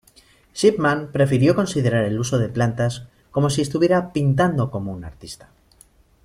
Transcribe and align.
Shipman 0.55 1.11
prefirió 1.11 1.53
considerar 1.53 2.05
el 2.05 2.19
uso 2.19 2.39
de 2.39 2.49
plantas 2.49 3.03
como 3.29 3.51
"si 3.51 3.61
estuviera 3.61 4.11
pintando 4.13 4.71
como 4.71 4.91
un 4.91 5.05
artista". 5.05 5.49